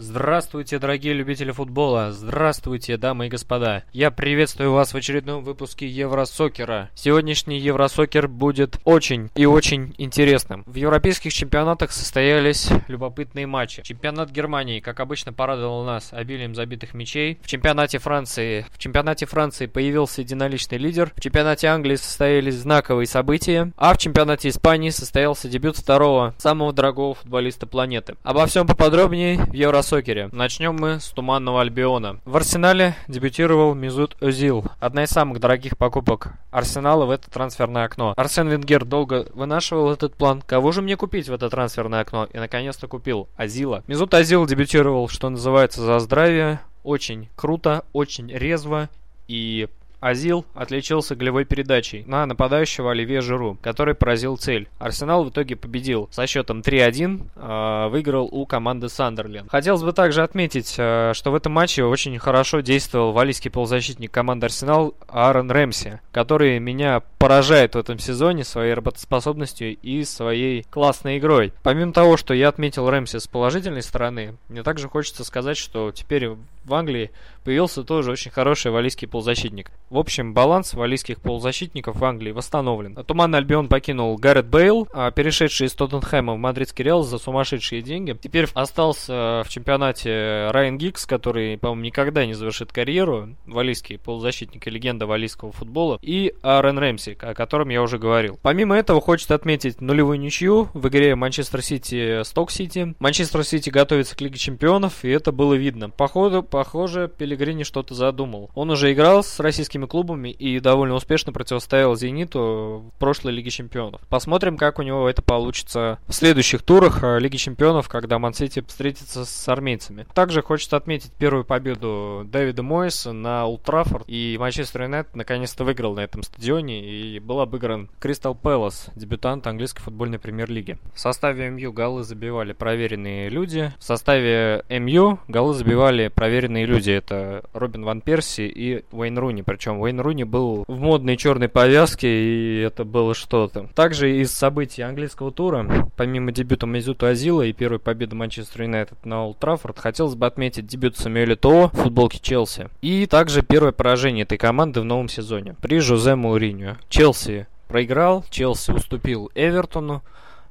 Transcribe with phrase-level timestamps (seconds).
[0.00, 2.12] Здравствуйте, дорогие любители футбола!
[2.12, 3.82] Здравствуйте, дамы и господа!
[3.92, 6.88] Я приветствую вас в очередном выпуске Евросокера.
[6.94, 10.62] Сегодняшний Евросокер будет очень и очень интересным.
[10.66, 13.82] В европейских чемпионатах состоялись любопытные матчи.
[13.82, 17.40] Чемпионат Германии, как обычно, порадовал нас обилием забитых мячей.
[17.42, 21.12] В чемпионате Франции, в чемпионате Франции появился единоличный лидер.
[21.16, 23.72] В чемпионате Англии состоялись знаковые события.
[23.76, 28.14] А в чемпионате Испании состоялся дебют второго, самого дорогого футболиста планеты.
[28.22, 30.28] Обо всем поподробнее в Евросокере сокере.
[30.32, 32.20] Начнем мы с Туманного Альбиона.
[32.26, 34.66] В Арсенале дебютировал Мизут Озил.
[34.80, 38.12] Одна из самых дорогих покупок Арсенала в это трансферное окно.
[38.14, 40.42] Арсен Венгер долго вынашивал этот план.
[40.42, 42.28] Кого же мне купить в это трансферное окно?
[42.30, 43.82] И наконец-то купил Азила.
[43.86, 46.60] Мизут Азил дебютировал, что называется, за здравие.
[46.84, 48.90] Очень круто, очень резво
[49.26, 49.68] и
[50.00, 54.68] Азил отличился голевой передачей на нападающего Оливье Жиру, который поразил цель.
[54.78, 59.50] Арсенал в итоге победил со счетом 3-1, э, выиграл у команды Сандерленд.
[59.50, 64.46] Хотелось бы также отметить, э, что в этом матче очень хорошо действовал валийский полузащитник команды
[64.46, 71.52] Арсенал Аарон Рэмси, который меня поражает в этом сезоне своей работоспособностью и своей классной игрой.
[71.62, 76.30] Помимо того, что я отметил Рэмси с положительной стороны, мне также хочется сказать, что теперь
[76.64, 77.10] в Англии
[77.44, 79.70] появился тоже очень хороший валийский полузащитник.
[79.88, 82.94] В общем, баланс валийских полузащитников в Англии восстановлен.
[82.94, 88.16] Туманный Альбион покинул Гарет Бейл, перешедший из Тоттенхэма в мадридский Реал за сумасшедшие деньги.
[88.20, 93.30] Теперь остался в чемпионате Райан Гиггз, который, по-моему, никогда не завершит карьеру.
[93.46, 95.98] Валийский полузащитник и легенда валийского футбола.
[96.02, 98.38] И Аарон Рэмси, о котором я уже говорил.
[98.42, 102.94] Помимо этого, хочется отметить нулевую ничью в игре Манчестер Сити Сток Сити.
[102.98, 105.90] Манчестер Сити готовится к Лиге Чемпионов, и это было видно.
[105.90, 108.50] Походу, похоже, Пелегрини что-то задумал.
[108.54, 113.50] Он уже играл с российским российскими клубами и довольно успешно противостоял «Зениту» в прошлой Лиге
[113.50, 114.00] Чемпионов.
[114.08, 119.24] Посмотрим, как у него это получится в следующих турах э, Лиги Чемпионов, когда Мансити встретится
[119.24, 120.06] с армейцами.
[120.14, 126.00] Также хочется отметить первую победу Дэвида Мойса на Ултрафорд, и Манчестер Юнайтед наконец-то выиграл на
[126.00, 130.78] этом стадионе и был обыгран Кристал Пэлас, дебютант английской футбольной премьер-лиги.
[130.94, 136.90] В составе МЮ голы забивали проверенные люди, в составе МЮ голы забивали проверенные люди.
[136.90, 142.08] Это Робин Ван Перси и Уэйн Руни, причем Уэйн Руни был в модной черной повязке,
[142.08, 143.68] и это было что-то.
[143.74, 149.24] Также из событий английского тура, помимо дебюта Мезута Азила и первой победы Манчестер Юнайтед на
[149.24, 152.68] Олд Траффорд, хотелось бы отметить дебют Самуэля Тоо в футболке Челси.
[152.82, 156.76] И также первое поражение этой команды в новом сезоне при Жозе Мауриньо.
[156.88, 160.02] Челси проиграл, Челси уступил Эвертону,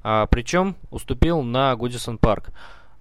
[0.04, 2.52] а, причем уступил на Гудисон Парк.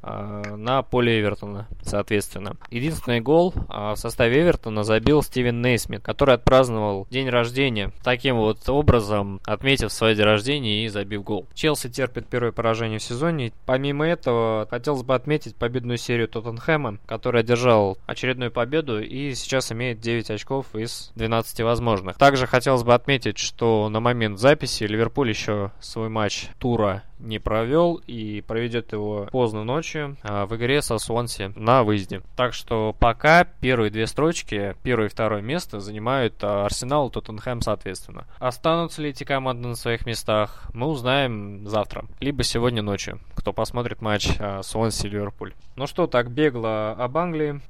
[0.06, 2.56] Э, на поле Эвертона, соответственно.
[2.70, 8.68] Единственный гол э, в составе Эвертона забил Стивен Нейсмит, который отпраздновал день рождения таким вот
[8.68, 11.46] образом, отметив свой день рождения и забив гол.
[11.54, 13.52] Челси терпит первое поражение в сезоне.
[13.66, 20.00] Помимо этого, хотелось бы отметить победную серию Тоттенхэма, который одержал очередную победу и сейчас имеет
[20.00, 22.16] 9 очков из 12 возможных.
[22.16, 28.00] Также хотелось бы отметить, что на момент записи Ливерпуль еще свой матч тура не провел
[28.06, 32.22] и проведет его поздно ночью а, в игре со Свонси на выезде.
[32.37, 37.60] Так что пока первые две строчки, первое и второе место занимают а, Арсенал и Тоттенхэм
[37.62, 38.27] соответственно.
[38.38, 44.03] Останутся ли эти команды на своих местах, мы узнаем завтра, либо сегодня ночью, кто посмотрит
[44.03, 45.54] матч а, Свонси-Ливерпуль.
[45.77, 47.60] Ну что, так бегло об Англии.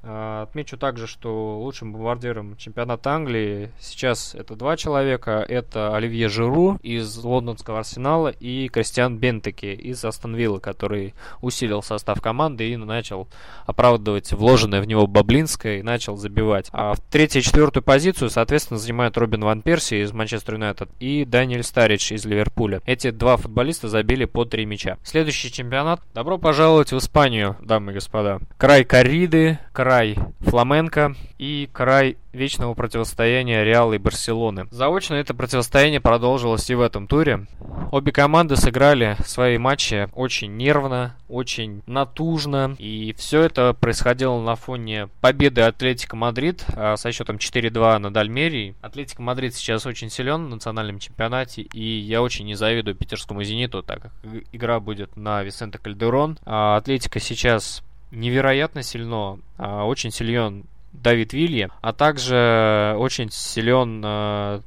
[0.41, 5.45] Отмечу также, что лучшим бомбардиром чемпионата Англии сейчас это два человека.
[5.47, 11.81] Это Оливье Жиру из лондонского Арсенала и Кристиан Бен таки из Астон Виллы, который усилил
[11.81, 13.27] состав команды и начал
[13.65, 16.67] оправдывать вложенное в него Баблинское и начал забивать.
[16.73, 21.23] А в третью и четвертую позицию, соответственно, занимают Робин Ван Перси из Манчестер Юнайтед и
[21.25, 22.81] Дэниел Старридж из Ливерпуля.
[22.85, 24.97] Эти два футболиста забили по три мяча.
[25.03, 26.01] Следующий чемпионат.
[26.13, 28.39] Добро пожаловать в Испанию, дамы и господа.
[28.57, 34.67] Край корриды, край Фламенко и край вечного противостояния Реала и Барселоны.
[34.71, 37.47] Заочно это противостояние продолжилось и в этом туре.
[37.91, 45.09] Обе команды сыграли свои матчи очень нервно, очень натужно, и все это происходило на фоне
[45.21, 48.75] победы Атлетика Мадрид а, со счетом 4-2 над Альмерией.
[48.81, 53.83] Атлетика Мадрид сейчас очень силен в национальном чемпионате, и я очень не завидую питерскому «Зениту»,
[53.83, 54.11] так как
[54.51, 56.37] игра будет на Висенте Кальдерон.
[56.45, 60.65] А Атлетика сейчас невероятно сильно, а, очень силен
[61.01, 64.61] Давид Вилье, а также очень силен э,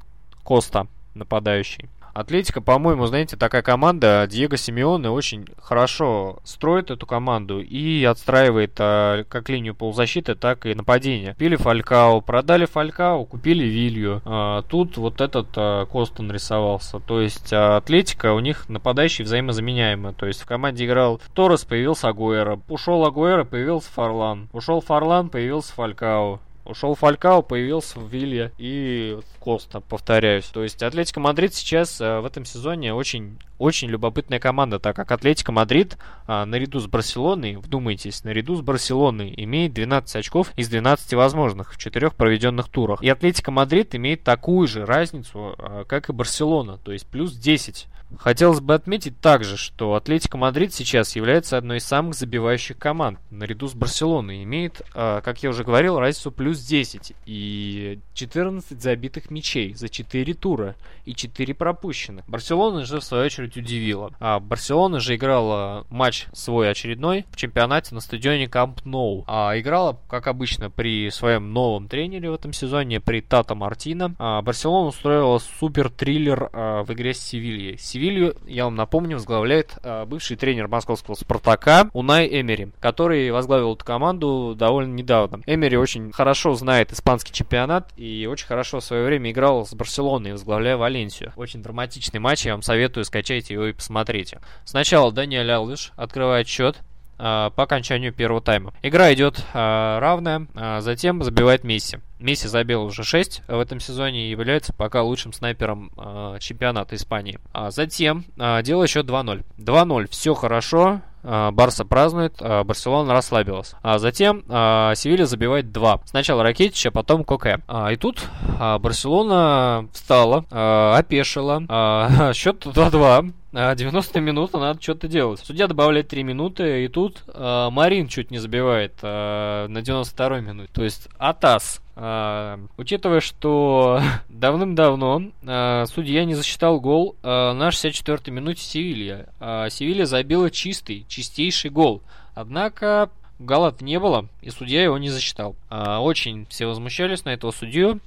[0.44, 1.88] Коста, нападающий.
[2.14, 9.24] Атлетика, по-моему, знаете, такая команда, Диего Симеоне очень хорошо строит эту команду и отстраивает а,
[9.24, 11.34] как линию полузащиты, так и нападение.
[11.38, 14.22] Пили Фалькао, продали Фалькао, купили Вилью.
[14.24, 16.98] А, тут вот этот а, Коста нарисовался.
[17.00, 20.12] То есть а, Атлетика, у них нападающий взаимозаменяемый.
[20.14, 22.60] То есть в команде играл Торрес, появился Агуэра.
[22.68, 24.48] Ушел Агуэра, появился Фарлан.
[24.52, 26.40] Ушел Фарлан, появился Фалькао.
[26.64, 30.44] Ушел Фалькао, появился Вилья и Коста, повторяюсь.
[30.44, 35.12] То есть Атлетика Мадрид сейчас э, в этом сезоне очень очень любопытная команда, так как
[35.12, 41.12] Атлетика Мадрид а, наряду с Барселоной, вдумайтесь, наряду с Барселоной имеет 12 очков из 12
[41.12, 43.02] возможных в четырех проведенных турах.
[43.02, 47.86] И Атлетика Мадрид имеет такую же разницу, а, как и Барселона, то есть плюс 10.
[48.18, 53.68] Хотелось бы отметить также, что Атлетика Мадрид сейчас является одной из самых забивающих команд наряду
[53.68, 54.42] с Барселоной.
[54.42, 60.34] Имеет, а, как я уже говорил, разницу плюс 10 и 14 забитых мячей за 4
[60.34, 62.26] тура и 4 пропущенных.
[62.26, 64.12] Барселона же в свою очередь чуть удивило.
[64.20, 69.24] А Барселона же играла матч свой очередной в чемпионате на стадионе Камп Ноу.
[69.26, 74.14] А играла, как обычно, при своем новом тренере в этом сезоне, при Тата Мартина.
[74.18, 77.76] А Барселона устроила супер триллер а, в игре с Севильей.
[77.78, 83.84] Севилью, я вам напомню, возглавляет а, бывший тренер московского Спартака Унай Эмери, который возглавил эту
[83.84, 85.40] команду довольно недавно.
[85.46, 90.32] Эмери очень хорошо знает испанский чемпионат и очень хорошо в свое время играл с Барселоной,
[90.32, 91.32] возглавляя Валенсию.
[91.36, 94.40] Очень драматичный матч, я вам советую скачайте его и посмотрите.
[94.64, 96.78] Сначала Даниэль Алвиш открывает счет
[97.18, 98.72] э, по окончанию первого тайма.
[98.82, 101.98] Игра идет э, равная, э, затем забивает Месси.
[102.18, 107.40] Месси забил уже 6 в этом сезоне и является пока лучшим снайпером э, чемпионата Испании.
[107.52, 109.44] А затем э, делает счет 2-0.
[109.58, 113.74] 2-0, все хорошо, Барса празднует, Барселона расслабилась.
[113.82, 116.00] А затем а, Севилья забивает 2.
[116.04, 117.60] Сначала Ракетич, а потом Коке.
[117.68, 118.22] А, и тут
[118.58, 121.62] а, Барселона встала, а, опешила.
[121.68, 123.32] А, счет 2-2.
[123.52, 125.40] 90 минут надо что-то делать.
[125.40, 130.70] Судья добавляет 3 минуты, и тут э, Марин чуть не забивает э, на 92 минуте.
[130.72, 134.00] То есть Атас Uh, учитывая, что
[134.30, 139.26] давным-давно uh, судья не засчитал гол uh, на 64-й минуте Севилья.
[139.68, 142.00] Севилья забила чистый, чистейший гол.
[142.34, 145.56] Однако гола не было, и судья его не засчитал.
[145.68, 148.00] Очень все возмущались на этого судью.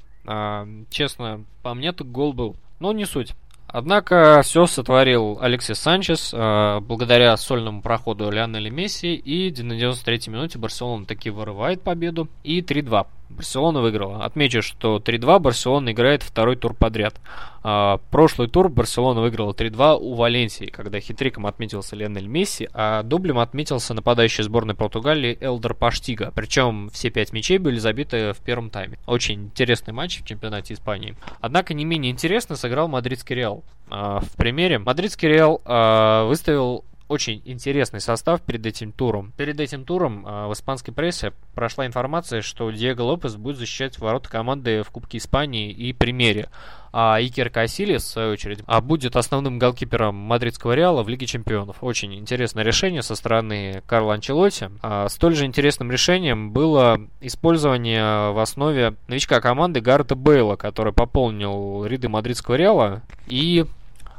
[0.90, 2.56] Честно, по мне так гол был.
[2.80, 3.36] Но не суть.
[3.74, 10.60] Однако все сотворил Алексей Санчес э, благодаря сольному проходу Лионеля Месси и на 93-й минуте
[10.60, 13.07] Барселона таки вырывает победу и 3-2.
[13.30, 14.25] Барселона выиграла.
[14.25, 17.16] Отмечу, что 3-2 Барселона играет второй тур подряд.
[17.64, 23.40] А, прошлый тур Барселона выиграла 3-2 у Валенсии, когда хитриком отметился Лионель Месси, а дублем
[23.40, 26.31] отметился нападающий сборной Португалии Элдер Паштига.
[26.36, 28.98] Причем все пять мячей были забиты в первом тайме.
[29.06, 31.16] Очень интересный матч в чемпионате Испании.
[31.40, 33.64] Однако не менее интересно сыграл мадридский Реал.
[33.90, 39.31] А, в примере мадридский Реал а, выставил очень интересный состав перед этим туром.
[39.38, 44.30] Перед этим туром э, в испанской прессе прошла информация, что Диего Лопес будет защищать ворота
[44.30, 46.50] команды в Кубке Испании и Примере.
[46.95, 51.77] А Икер Касилис, в свою очередь, а будет основным голкипером мадридского Реала в Лиге Чемпионов.
[51.81, 54.69] Очень интересное решение со стороны Карла Анчелотти.
[54.83, 61.86] А столь же интересным решением было использование в основе новичка команды Гарта Бейла, который пополнил
[61.86, 63.66] ряды мадридского Реала и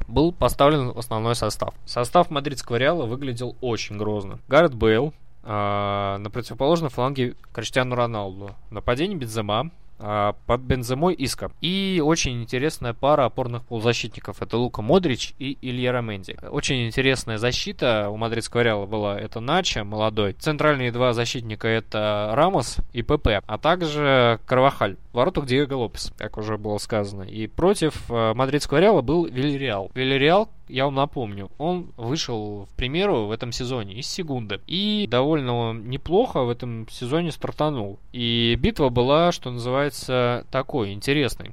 [0.08, 1.74] был поставлен основной состав.
[1.84, 4.38] Состав мадридского Реала выглядел очень грозно.
[4.48, 5.12] Гаррет Бейл,
[5.42, 8.54] э, на противоположном фланге Криштиану Роналду.
[8.70, 11.50] Нападение Бензема, а, под Бенземой Иска.
[11.60, 14.42] И очень интересная пара опорных полузащитников.
[14.42, 16.36] Это Лука Модрич и Илья Раменди.
[16.50, 19.18] Очень интересная защита у мадридского Реала была.
[19.18, 20.32] Это Нача, молодой.
[20.32, 23.28] Центральные два защитника это Рамос и ПП.
[23.46, 24.96] А также Карвахаль.
[25.12, 27.22] В воротах Диего Лопес, как уже было сказано.
[27.22, 29.90] И против э, мадридского Реала был Вильяреал.
[29.94, 34.60] Вильяреал, я вам напомню, он вышел, в примеру, в этом сезоне из Сегунды.
[34.66, 37.98] И довольно неплохо в этом сезоне стартанул.
[38.12, 41.52] И битва была, что называется, такой, интересной.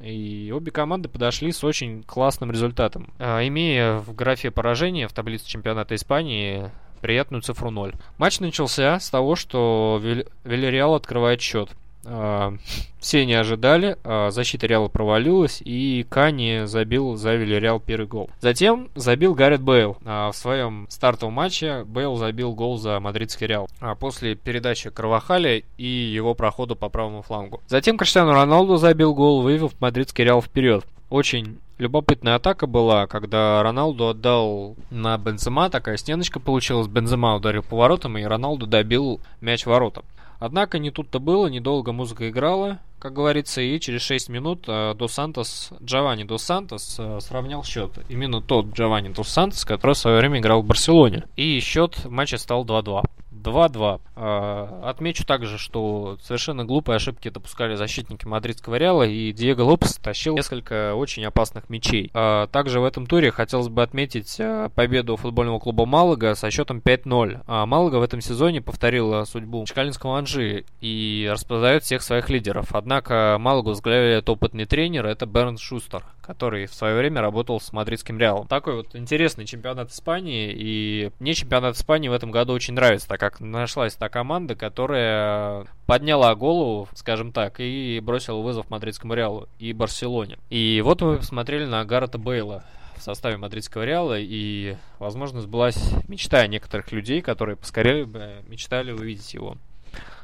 [0.00, 3.12] И обе команды подошли с очень классным результатом.
[3.18, 6.70] А, имея в графе поражения в таблице чемпионата Испании
[7.00, 7.92] приятную цифру 0.
[8.18, 10.00] Матч начался с того, что
[10.44, 11.70] Вильяреал открывает счет.
[12.06, 12.54] А,
[12.98, 18.30] все не ожидали, а, защита Реала провалилась, и Кани забил за Вильяреал первый гол.
[18.40, 19.96] Затем забил Гаррет Бейл.
[20.04, 23.68] А, в своем стартовом матче Бейл забил гол за мадридский Реал.
[24.00, 27.60] После передачи Карвахаля и его прохода по правому флангу.
[27.66, 30.84] Затем Криштиану Роналду забил гол, вывел мадридский Реал вперед.
[31.10, 37.76] Очень любопытная атака была, когда Роналду отдал на Бензема, такая стеночка получилась, Бензема ударил по
[37.76, 40.04] воротам, и Роналду добил мяч воротам.
[40.44, 45.14] Однако не тут-то было, недолго музыка играла, как говорится, и через 6 минут э, Дос
[45.14, 47.92] Сантос, Джованни Дос Сантос сравнял счет.
[48.10, 51.24] Именно тот Джованни Дос Сантос, который в свое время играл в Барселоне.
[51.36, 53.04] И счет матча стал 2-2.
[53.44, 54.00] 2-2.
[54.16, 60.34] А, отмечу также, что совершенно глупые ошибки допускали защитники мадридского Реала, и Диего Лопес тащил
[60.34, 62.10] несколько очень опасных мячей.
[62.14, 66.78] А, также в этом туре хотелось бы отметить а, победу футбольного клуба Малага со счетом
[66.78, 67.66] 5-0.
[67.66, 72.74] Малага в этом сезоне повторила судьбу Чкалинского Анжи и распродает всех своих лидеров.
[72.74, 78.18] Однако Малагу возглавляет опытный тренер, это Берн Шустер, который в свое время работал с мадридским
[78.18, 78.46] Реалом.
[78.46, 83.20] Такой вот интересный чемпионат Испании, и мне чемпионат Испании в этом году очень нравится, так
[83.20, 89.72] как нашлась та команда, которая подняла голову, скажем так, и бросила вызов мадридскому Реалу и
[89.72, 90.38] Барселоне.
[90.50, 92.64] И вот мы посмотрели на Гаррета Бейла
[92.96, 99.34] в составе мадридского Реала, и, возможно, сбылась мечта некоторых людей, которые поскорее бы мечтали увидеть
[99.34, 99.56] его.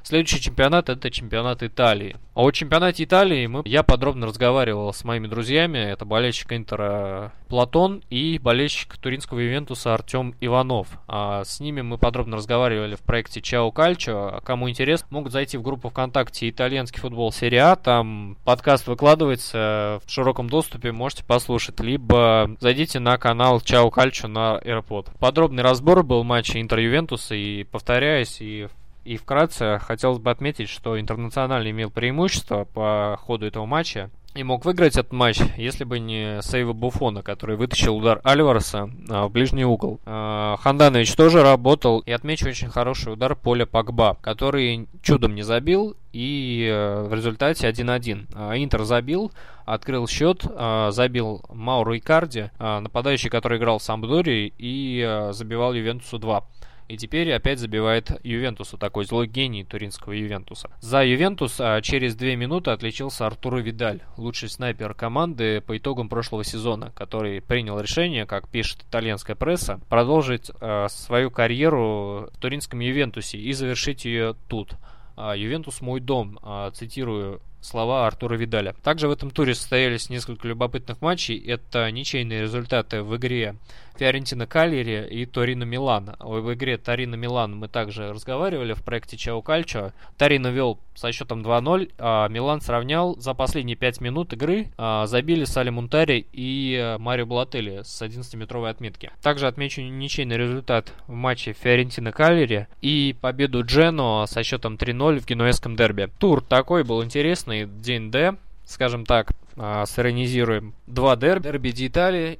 [0.02, 2.16] Следующий чемпионат это чемпионат Италии.
[2.34, 5.78] А о чемпионате Италии мы, я подробно разговаривал с моими друзьями.
[5.78, 10.88] Это болельщик Интера Платон и болельщик туринского Ивентуса Артем Иванов.
[11.08, 14.40] А с ними мы подробно разговаривали в проекте Чао Кальчо.
[14.44, 17.76] Кому интересно, могут зайти в группу ВКонтакте «Итальянский футбол серия А».
[17.76, 21.80] Там подкаст выкладывается в широком доступе, можете послушать.
[21.80, 25.08] Либо зайдите на канал Чао Кальчо на AirPod.
[25.18, 28.68] Подробный разбор был матча Интер-Ювентуса и, повторяюсь, и
[29.04, 34.64] и вкратце хотелось бы отметить, что Интернациональный имел преимущество по ходу этого матча и мог
[34.64, 39.64] выиграть этот матч, если бы не сейва Буфона, который вытащил удар Альвареса а, в ближний
[39.64, 39.98] угол.
[40.06, 45.96] А, Ханданович тоже работал, и отмечу очень хороший удар Поля Пакба, который чудом не забил,
[46.12, 48.28] и э, в результате 1-1.
[48.34, 49.32] А, Интер забил,
[49.64, 50.44] открыл счет,
[50.90, 56.44] забил Мауру Икарди, нападающий, который играл в Самбдоре, и а, забивал Ювентусу 2.
[56.90, 60.70] И теперь опять забивает Ювентусу, такой злой гений туринского Ювентуса.
[60.80, 66.42] За Ювентус а, через две минуты отличился Артуро Видаль, лучший снайпер команды по итогам прошлого
[66.42, 73.38] сезона, который принял решение, как пишет итальянская пресса, продолжить а, свою карьеру в туринском Ювентусе
[73.38, 74.72] и завершить ее тут.
[75.16, 76.40] А, Ювентус мой дом,
[76.74, 78.74] цитирую слова Артура Видаля.
[78.82, 81.38] Также в этом туре состоялись несколько любопытных матчей.
[81.38, 83.56] Это ничейные результаты в игре
[84.00, 86.16] Фиорентина Калери и Торино Милан.
[86.20, 89.92] В игре Торино Милан мы также разговаривали в проекте Чао Кальчо.
[90.16, 94.68] Торино вел со счетом 2-0, а Милан сравнял за последние 5 минут игры.
[94.78, 99.10] А, забили Сали Мунтари и э, Марио Балатели с 11-метровой отметки.
[99.20, 105.26] Также отмечу ничейный результат в матче Фиорентина Калери и победу Джено со счетом 3-0 в
[105.26, 106.08] генуэзском дерби.
[106.18, 111.42] Тур такой был интересный, день Д, скажем так а, сиронизируем два дерби.
[111.42, 111.86] Дерби Ди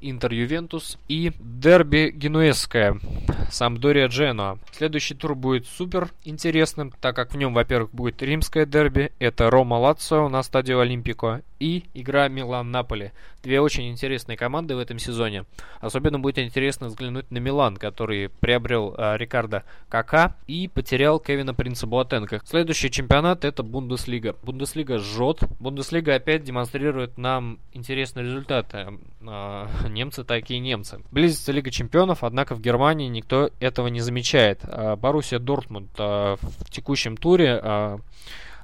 [0.01, 2.99] Интер Ювентус и дерби Генуэзское,
[3.51, 4.59] Самдория Дженуа.
[4.73, 9.75] Следующий тур будет супер интересным, так как в нем, во-первых, будет римское дерби, это Рома
[9.75, 13.13] Лацио на стадию Олимпико, и игра Милан-Наполи.
[13.43, 15.45] Две очень интересные команды в этом сезоне.
[15.81, 21.87] Особенно будет интересно взглянуть на Милан, который приобрел э, Рикардо Кака и потерял Кевина Принца
[21.87, 22.41] Буатенко.
[22.45, 24.37] Следующий чемпионат это Бундеслига.
[24.43, 25.41] Бундеслига жжет.
[25.59, 28.87] Бундеслига опять демонстрирует нам интересные результаты.
[29.21, 31.01] Э, немцы такие немцы.
[31.11, 34.61] Близится Лига Чемпионов, однако в Германии никто этого не замечает.
[34.65, 37.99] Э, Боруссия Дортмунд э, в текущем туре э,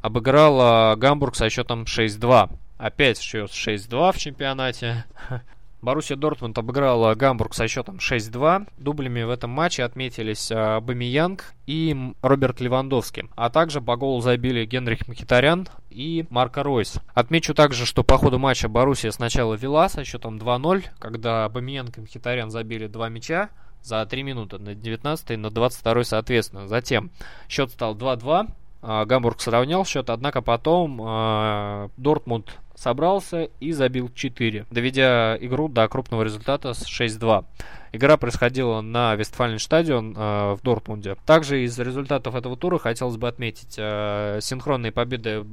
[0.02, 2.50] обыграл Гамбург со счетом 6-2.
[2.78, 5.04] Опять счет 6-2 в чемпионате.
[5.86, 8.66] Боруссия Дортмунд обыграла Гамбург со счетом 6-2.
[8.76, 13.30] Дублями в этом матче отметились а, Бамиянг и Роберт Левандовский.
[13.36, 16.96] А также по голу забили Генрих Мхитарян и Марко Ройс.
[17.14, 22.00] Отмечу также, что по ходу матча Боруссия сначала вела со счетом 2-0, когда Бамиянг и
[22.00, 23.50] Мхитарян забили два мяча
[23.80, 26.66] за 3 минуты на 19 и на 22 соответственно.
[26.66, 27.12] Затем
[27.48, 28.48] счет стал 2-2.
[28.82, 35.88] А, Гамбург сравнял счет, однако потом э, Дортмунд собрался и забил 4, доведя игру до
[35.88, 37.44] крупного результата с 6-2.
[37.92, 41.16] Игра происходила на Вестфальный стадион э, в Дортмунде.
[41.24, 45.44] Также из результатов этого тура хотелось бы отметить э, синхронные победы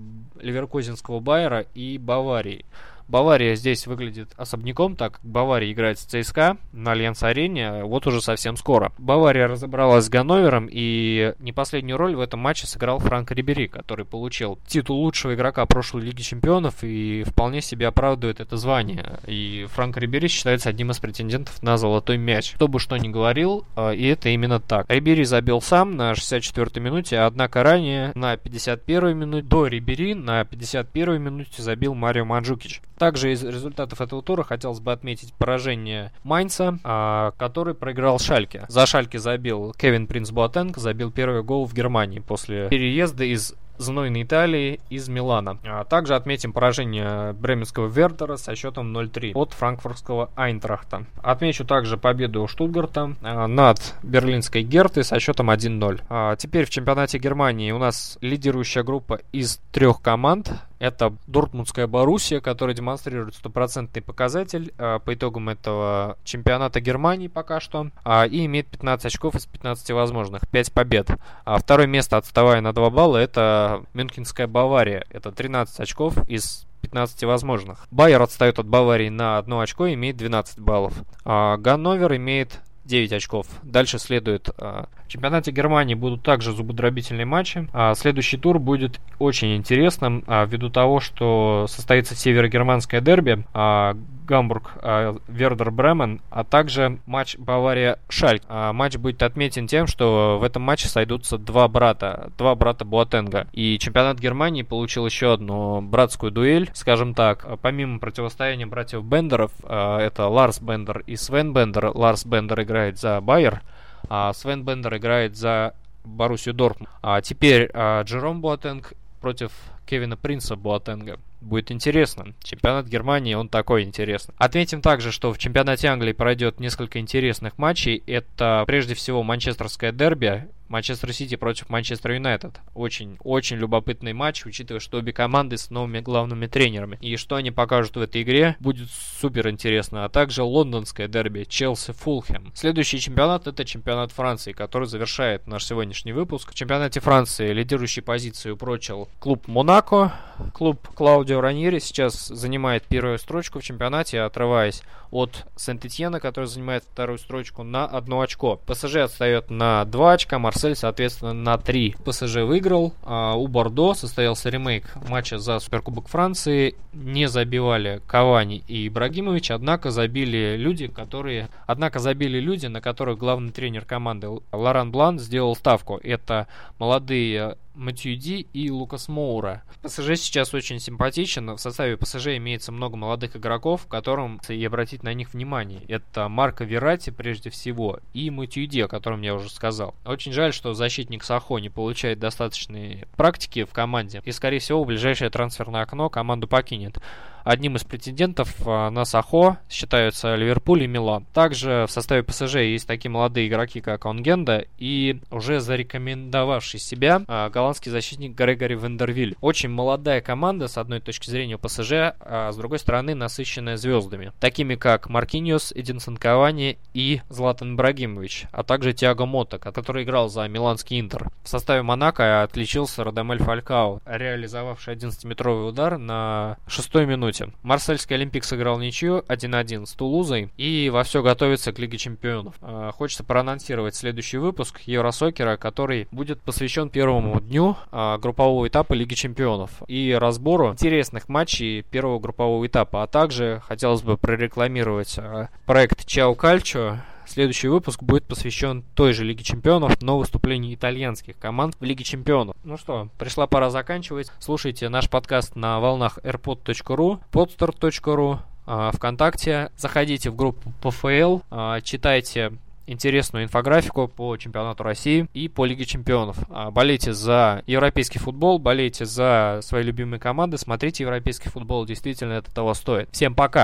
[0.42, 2.65] Ливеркузинского Байера и Баварии.
[3.08, 8.58] Бавария здесь выглядит особняком, так как Бавария играет с ЦСКА на Альянс-арене вот уже совсем
[8.58, 8.92] скоро.
[8.98, 14.06] Бавария разобралась с Ганновером, и не последнюю роль в этом матче сыграл Франк Рибери, который
[14.06, 19.20] получил титул лучшего игрока прошлой Лиги Чемпионов и вполне себе оправдывает это звание.
[19.28, 22.54] И Франк Рибери считается одним из претендентов на золотой мяч.
[22.54, 24.90] Кто бы что ни говорил, а, и это именно так.
[24.90, 31.20] Рибери забил сам на 64-й минуте, однако ранее на 51-й минуте до Рибери на 51-й
[31.20, 32.82] минуте забил Марио Манджукич.
[32.98, 38.66] Также из результатов этого тура хотелось бы отметить поражение Майнца, а, который проиграл Шальке.
[38.68, 44.24] За Шальке забил Кевин Принц Буатенг, забил первый гол в Германии после переезда из знойной
[44.24, 45.58] Италии из Милана.
[45.64, 51.06] А также отметим поражение бременского Вердера со счетом 0-3 от франкфуртского Айнтрахта.
[51.22, 56.02] Отмечу также победу Штутгарта а, над берлинской Гертой со счетом 1-0.
[56.10, 60.54] А теперь в чемпионате Германии у нас лидирующая группа из трех команд.
[60.84, 67.88] Это Дортмундская Боруссия, которая демонстрирует стопроцентный показатель э, по итогам этого чемпионата Германии пока что.
[68.04, 71.08] Э, и имеет 15 очков из 15 возможных, 5 побед.
[71.46, 75.06] А второе место, отставая на 2 балла, это Мюнхенская Бавария.
[75.10, 77.88] Это 13 очков из 15 возможных.
[77.90, 80.96] Байер отстает от Баварии на 1 очко и имеет 12 баллов.
[81.24, 83.48] А Ганновер имеет 9 очков.
[83.63, 87.70] Дальше следует а, чемпионате Германии будут также зубодробительные матчи.
[87.72, 93.46] А следующий тур будет очень интересным а, ввиду того, что состоится северогерманское дерби.
[93.53, 98.42] А, Гамбург, а, Вердер Бремен, а также матч Бавария Шальке.
[98.48, 103.48] А, матч будет отмечен тем, что в этом матче сойдутся два брата, два брата Боатенга.
[103.53, 107.46] И чемпионат Германии получил еще одну братскую дуэль, скажем так.
[107.62, 111.91] Помимо противостояния братьев Бендеров, это Ларс Бендер и Свен Бендер.
[111.93, 113.62] Ларс Бендер играет за Байер,
[114.10, 116.90] а Свен Бендер играет за Боруссию Дортмунд.
[117.02, 119.52] А теперь а, Джером Боатенг против
[119.86, 121.20] Кевина Принца Буатенга.
[121.42, 122.34] Будет интересно.
[122.42, 124.34] Чемпионат Германии, он такой интересный.
[124.38, 128.02] Отметим также, что в чемпионате Англии пройдет несколько интересных матчей.
[128.08, 132.60] Это прежде всего Манчестерское дерби Манчестер Сити против Манчестер Юнайтед.
[132.74, 136.98] Очень, очень любопытный матч, учитывая, что обе команды с новыми главными тренерами.
[137.00, 140.03] И что они покажут в этой игре, будет супер интересно.
[140.03, 142.53] А также лондонское дерби Челси-Фулхэм.
[142.56, 146.51] Следующий чемпионат это чемпионат Франции, который завершает наш сегодняшний выпуск.
[146.51, 150.13] В чемпионате Франции лидирующей позиции упрочил клуб Монако.
[150.53, 157.20] Клуб Клаудио Раньери сейчас занимает первую строчку в чемпионате, отрываясь от Сент-Этьена, который занимает вторую
[157.20, 158.60] строчку на одно очко.
[158.65, 161.96] ПСЖ отстает на 2 очка, Марсель Марсель, соответственно, на 3.
[162.05, 166.75] ПСЖ выиграл, а у Бордо состоялся ремейк матча за Суперкубок Франции.
[166.93, 171.50] Не забивали Кавани и Ибрагимович, однако забили люди, которые...
[171.67, 176.00] Однако забили люди, на которых главный тренер команды Лоран Блан сделал ставку.
[176.01, 176.48] Это
[176.79, 179.63] молодые Матьюди и Лукас Моура.
[179.82, 181.51] ПСЖ сейчас очень симпатичен.
[181.51, 185.82] В составе ПСЖ имеется много молодых игроков, которым и обратить на них внимание.
[185.88, 189.96] Это Марко Верати прежде всего и Матьюди, о котором я уже сказал.
[190.06, 194.88] Очень жаль, что защитник Сахо не получает достаточной практики в команде и, скорее всего, в
[194.88, 197.00] ближайшее трансферное окно команду покинет.
[197.43, 201.25] Одним из претендентов а, на Сахо считаются Ливерпуль и Милан.
[201.34, 207.49] Также в составе ПСЖ есть такие молодые игроки, как Онгенда и уже зарекомендовавший себя а,
[207.49, 209.36] голландский защитник Грегори Вендервиль.
[209.41, 214.75] Очень молодая команда с одной точки зрения ПСЖ, а с другой стороны насыщенная звездами, такими
[214.75, 220.99] как Маркиниус, Эдинсон Кавани и Златан Брагимович, а также Тиаго Мота, который играл за Миланский
[220.99, 221.29] Интер.
[221.43, 227.58] В составе Монако отличился Радамель Фалькао, реализовавший 11-метровый удар на шестой минуте минуте.
[227.63, 232.56] Марсельский Олимпик сыграл ничью 1-1 с Тулузой и во все готовится к Лиге Чемпионов.
[232.62, 239.13] А, хочется проанонсировать следующий выпуск Евросокера, который будет посвящен первому дню а, группового этапа Лиги
[239.13, 243.04] Чемпионов и разбору интересных матчей первого группового этапа.
[243.04, 249.24] А также хотелось бы прорекламировать а, проект Чао Кальчо, Следующий выпуск будет посвящен той же
[249.24, 252.56] Лиге Чемпионов, но выступлению итальянских команд в Лиге Чемпионов.
[252.64, 254.32] Ну что, пришла пора заканчивать.
[254.40, 259.72] Слушайте наш подкаст на волнах airpod.ru, podster.ru, а, ВКонтакте.
[259.78, 262.54] Заходите в группу ПФЛ, а, читайте
[262.86, 266.38] интересную инфографику по чемпионату России и по Лиге чемпионов.
[266.50, 272.54] А, болейте за европейский футбол, болейте за свои любимые команды, смотрите европейский футбол, действительно это
[272.54, 273.10] того стоит.
[273.12, 273.62] Всем пока!